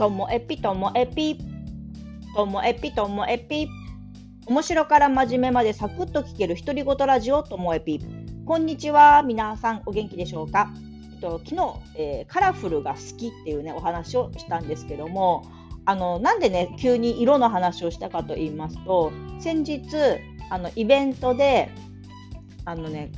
[0.00, 1.36] ともえぴともえぴ
[2.34, 3.68] ともえぴともえぴ
[4.46, 8.00] 面白から真面目までサクッと聞ける独り言ラジオともえぴ
[8.46, 10.72] こんにちは皆さんお元気でしょうか、
[11.12, 15.44] えっと、昨日、えー、カラフルが好きっていうねお話をしたんですけども
[15.84, 19.82] あのなんでね急に色の話をしたかと言いますと先日
[20.48, 21.68] あのイベントで
[22.64, 23.12] あのね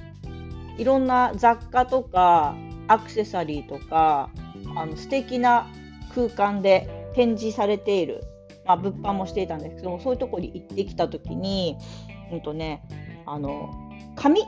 [0.78, 2.56] いろんな雑貨とか
[2.88, 4.30] アクセサリーとか
[4.74, 5.68] あの素敵な
[6.14, 8.24] 空間で展示されている、
[8.64, 11.76] まあ、物販もしていたんですけどもそういうとこに行ってきた時に、
[12.32, 12.82] うんとね、
[13.26, 13.70] あの
[14.16, 14.42] 紙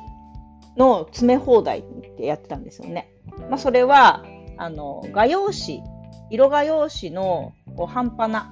[0.76, 1.82] の詰め放題っ
[2.16, 3.10] てやってたんですよね。
[3.48, 4.24] まあ、それは
[4.56, 5.82] あの画用紙
[6.30, 8.50] 色画用紙のこう半端な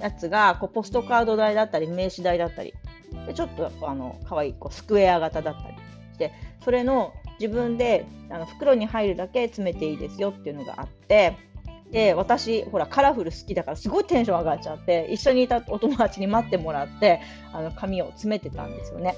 [0.00, 2.74] やつがこうポストカード代だったり名刺代だったり
[3.26, 5.74] でちょっとあの可愛いこうスクエア型だったり
[6.12, 6.32] して
[6.64, 11.36] それの自分であの袋に入るだけ詰めていいですよっていうのがあって
[11.90, 17.20] で私ほらカラフル好きだからすごいテンション上がっちゃって一緒にいたお友達に待ってもらって
[17.52, 19.16] あの紙を詰めてたんですよね。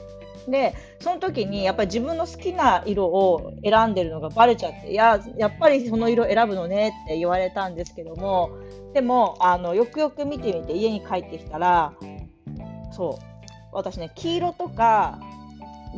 [0.48, 8.50] でその時にやっぱり自分の好きな色を選んでるのがバレちゃっていややっぱりその色選ぶのねって言われたんですけども
[8.94, 11.92] でもあのよくよく見てみて家に帰ってきたら
[12.92, 13.24] そう
[13.72, 15.20] 私ね黄色とか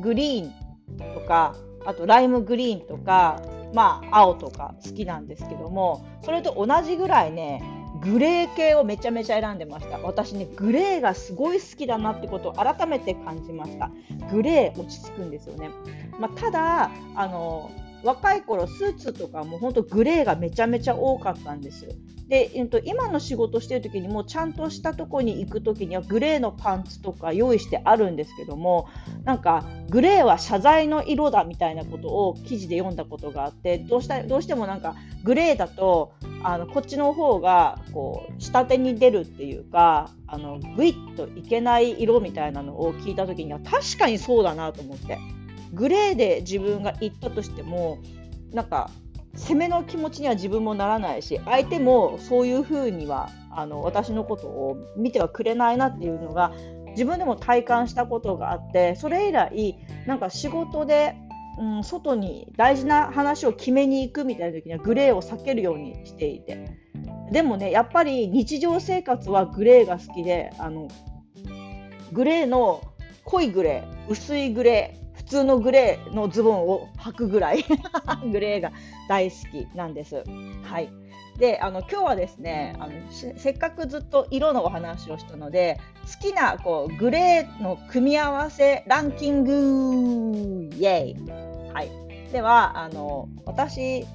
[0.01, 3.41] グリーンとかあとライムグリーンとか
[3.73, 7.63] まあ青とか好きなんですけどもそれと同じぐらいね
[8.03, 9.99] グレー系をめちゃめちゃ選んでました。
[9.99, 13.91] 私ねグレーがすごい好きだなってことを改めて感じました。
[14.33, 15.71] グレー落ち着くんですよね、
[16.19, 17.71] まあ、ただあの
[18.05, 21.89] 若い頃スーツとかも本当グレーがめちゃめちゃ多かったんです
[22.33, 28.89] で、えっと、今の仕事してる時にもちゃんとしたとこに行く時にはグレーのパンツとか用意してあるんですけども
[29.25, 45.19] なんかグレーは謝罪の色だみたいなことを記事で読んだことがあってどうしたどうしてもなんかグレーだとあのこっちの方がこう下手に出るっていうかあのグイッといけない色みたいなのを聞いた時には確かにそうだなと思って。
[45.73, 47.99] グレーで自分が行ったとしても
[48.53, 48.91] なんか
[49.35, 56.53] 攻めの気持ちには自分もならないし相手もそういうふうにはあの私のことを見てはくれないなっていうのが
[56.91, 61.17] 自分でも体感したことがあってそれ以来なんか仕事で、
[61.59, 66.83] うん、外に大事な話を決めに行くみたいな時にはグレーを避けるようにしていて。
[67.31, 70.89] でもねやっぱり日常生活はグレーが好きであの
[72.13, 72.83] グレーの
[73.25, 75.02] 濃いグレー薄いグレー
[75.33, 77.65] 通のグレーのズボンを履くぐらい
[78.31, 78.73] グレーが
[79.09, 80.23] 大好きなんです。
[80.65, 80.93] はい。
[81.39, 91.17] で、あの今日はですね、あのせっかくずっと色のお話をしたので、好きなこうグレーの組み合わせランキングイエイ。
[91.73, 91.91] はい。
[92.31, 94.07] ではあの私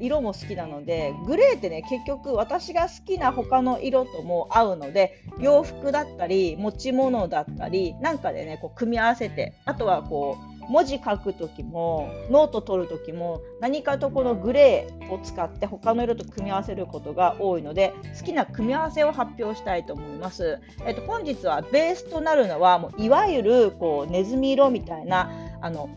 [0.00, 20.60] 色も好きなのでグレーってね結局私が好きな他の色とも合うので洋服だったり持ち物だったりなんかでねこう組み合わせてあとはこう文字書く時もノート取る時も何かとこのグレーを使って他の色と組み合わせることが多いので好きな組み合わせを発表したいと思います。
[20.86, 25.30] えっと、本日はベースとなるのはもういわゆるこうネズミ色みたいな
[25.60, 25.88] あの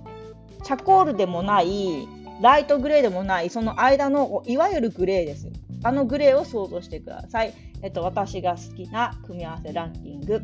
[0.64, 2.08] チャコールでもない
[2.42, 5.52] ライトグレーでもないその間のいわゆるグレーです。
[5.84, 7.54] あのグレーを想像してください。
[7.84, 10.42] えっと、私が好きな組み合わせランキング。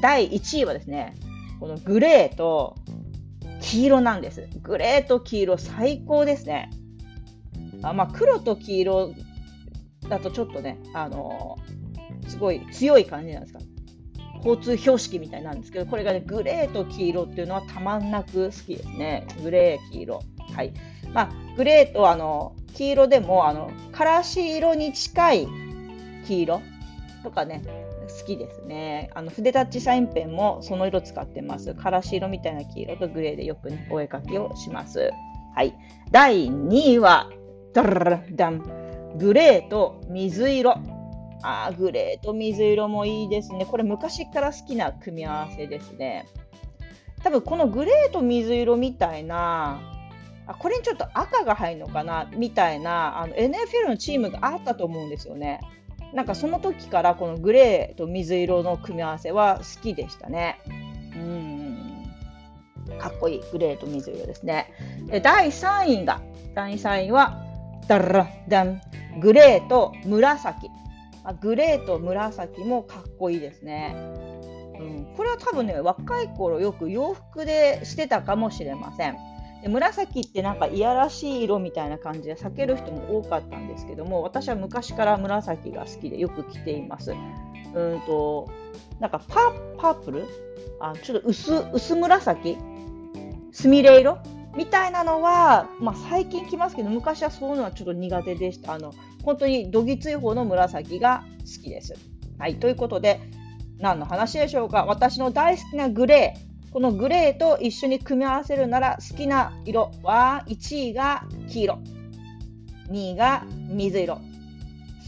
[0.00, 1.14] 第1位はですね、
[1.60, 2.74] このグレーと
[3.64, 4.48] 黄色なんです。
[4.62, 6.70] グレーと黄色最高ですね。
[7.82, 9.14] あまあ、黒と黄色
[10.08, 13.60] だとちょっとね、あのー、すごい強い感じなんですか。
[14.36, 19.26] 交通標識みたいなんですけど、これがね、グレーと黄色っていうのはたまんなく好きですね。
[19.42, 20.22] グレー、黄色。
[20.54, 20.74] はい。
[21.14, 25.48] まあ、グレーとあの黄色でも、あの、からし色に近い
[26.26, 26.62] 黄色
[27.22, 27.62] とかね、
[28.18, 29.10] 好きですね。
[29.14, 31.74] あの筆タッチサインペンもその色使ってます。
[31.74, 35.10] からし色みたいな黄色とグレーでよくね、お絵かきをします。
[35.54, 35.74] はい。
[36.10, 37.30] 第2位は、
[37.72, 38.62] ダラダン。
[39.16, 40.76] グレーと水色。
[41.42, 43.66] あグレーと水色もいいですね。
[43.66, 46.26] これ昔から好きな組み合わせですね。
[47.22, 49.80] 多分このグレーと水色みたいな、
[50.46, 55.60] あこれにちょっと赤が入るのかなみたいなあの NFL のチームがあったと思うんですよね。
[56.14, 60.60] なんかその時からこのグレーと水色の組み合わせは好きでしたね。
[61.16, 61.74] うん
[62.98, 64.72] かっこいいグレーと水色ですね。
[65.06, 66.20] で第3位が
[66.54, 67.42] 第3位は
[67.88, 68.80] ダラダン
[69.20, 70.68] グレーと紫。
[71.40, 73.96] グレーと紫もかっこいいですね。
[74.78, 79.16] うん、これは多分ね若い頃よく洋服でしてたかもしれません。
[79.64, 87.12] で紫ってなんかいやらしい色みたいな感じで避ける人も多かったんですけども私は昔から紫が好きでよく着ています。
[87.12, 88.50] うんと
[89.00, 90.26] なんかパパープル？
[90.80, 92.58] あちょっと薄薄紫？
[93.52, 94.18] すみれ色？
[94.54, 98.74] みたいなのは、まあ、最近来ますけど昔はそういうのはちょっと苦手でした。
[98.74, 101.94] あの本当にどぎつい方の紫が好きです。
[102.38, 103.18] はい、ということで
[103.78, 104.84] 何の話でしょうか？
[104.84, 106.53] 私の大好きなグレー。
[106.74, 111.78] このグレーと一緒に組み合わせるなら好きな色は1位が黄色
[112.90, 114.20] 2位が水色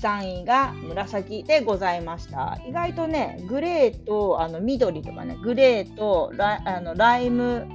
[0.00, 2.60] 3位が紫でございました。
[2.68, 7.66] 意外とねグレーとあの緑とかねグレーとラあのライム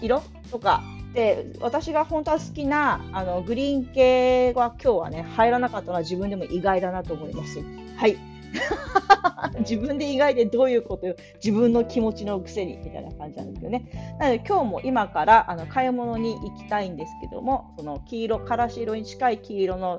[0.00, 7.58] 色とかで私が本当は好きなあのグリーン系は今日はね入らなかったのは自分でも意外だなと思います。
[7.96, 8.33] はい。
[9.60, 14.16] 自分で意外でどういうことよ自分の気持ちのくせにみたいな感じなんですけどね。
[14.18, 19.98] なので今日も今からあの買い物に行きたいんですけどもその黄色からし色に近い黄色の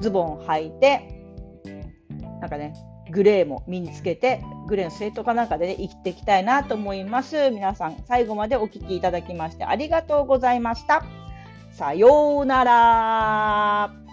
[0.00, 1.20] ズボンを履いて
[2.40, 2.74] なんかね
[3.10, 7.50] グレーも身につけてグレーのスウェットかなんかでね生きていきたいなと思います。
[7.50, 11.04] 皆さん最後までお聴きいただきましてありがとうございました。
[11.72, 14.09] さようなら。